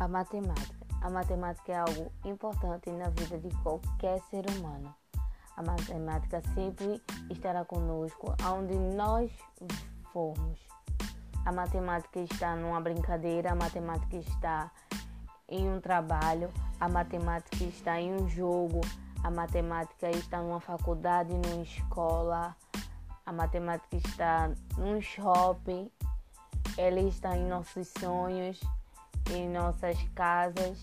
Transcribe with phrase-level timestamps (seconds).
[0.00, 0.84] A matemática.
[1.02, 4.92] A matemática é algo importante na vida de qualquer ser humano.
[5.56, 9.30] A matemática sempre estará conosco aonde nós
[10.12, 10.58] formos.
[11.44, 14.70] A matemática está numa brincadeira, a matemática está
[15.48, 16.50] em um trabalho,
[16.80, 18.80] a matemática está em um jogo,
[19.22, 22.56] a matemática está numa faculdade, numa escola,
[23.24, 25.88] a matemática está num shopping,
[26.76, 28.58] ela está em nossos sonhos
[29.30, 30.78] em nossas casas,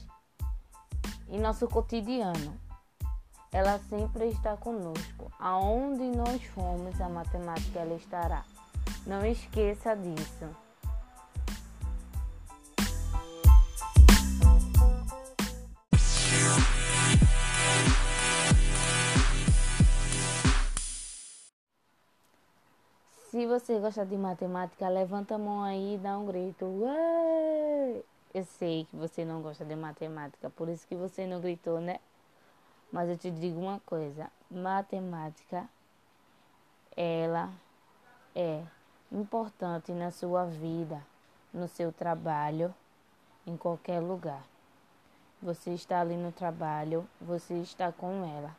[1.27, 2.58] em nosso cotidiano.
[3.52, 5.31] Ela sempre está conosco.
[5.40, 8.44] Aonde nós formos, a matemática ela estará.
[9.05, 10.50] Não esqueça disso.
[23.31, 26.66] Se você gosta de matemática, levanta a mão aí e dá um grito.
[26.66, 27.80] Ué!
[28.33, 31.99] Eu sei que você não gosta de matemática, por isso que você não gritou, né?
[32.91, 35.67] Mas eu te digo uma coisa: matemática,
[36.95, 37.49] ela
[38.33, 38.63] é
[39.11, 41.05] importante na sua vida,
[41.53, 42.73] no seu trabalho,
[43.45, 44.43] em qualquer lugar.
[45.41, 48.55] Você está ali no trabalho, você está com ela.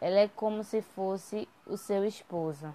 [0.00, 2.74] Ela é como se fosse o seu esposo,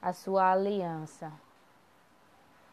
[0.00, 1.32] a sua aliança.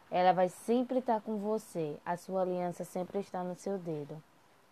[0.10, 1.98] Ela vai sempre estar com você.
[2.06, 4.22] A sua aliança sempre está no seu dedo.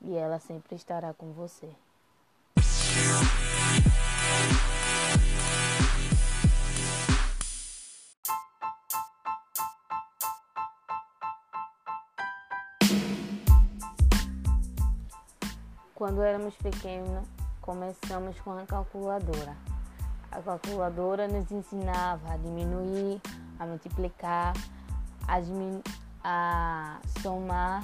[0.02, 1.70] E ela sempre estará com você.
[15.94, 17.28] Quando éramos pequenos,
[17.62, 19.56] começamos com a calculadora.
[20.32, 23.22] A calculadora nos ensinava a diminuir,
[23.58, 24.54] a multiplicar,
[25.28, 25.40] a,
[26.24, 27.84] a somar,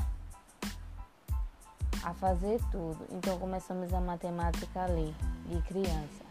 [2.04, 3.06] a fazer tudo.
[3.12, 5.16] Então começamos a matemática ali,
[5.48, 6.24] de criança.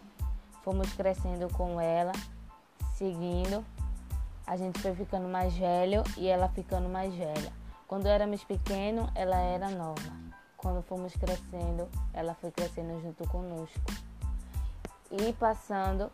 [0.63, 2.13] Fomos crescendo com ela,
[2.95, 3.65] seguindo.
[4.47, 7.53] A gente foi ficando mais velho e ela ficando mais velha.
[7.87, 10.13] Quando éramos pequenos, ela era nova.
[10.57, 13.81] Quando fomos crescendo, ela foi crescendo junto conosco.
[15.11, 16.11] E passando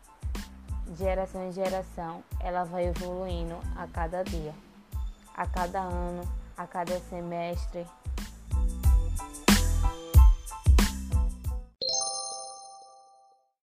[0.96, 4.54] geração em geração, ela vai evoluindo a cada dia
[5.36, 6.22] a cada ano,
[6.56, 7.86] a cada semestre,